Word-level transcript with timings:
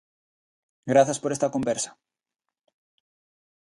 Grazas 0.91 1.21
por 1.21 1.31
esta 1.31 1.53
conversa. 1.55 1.91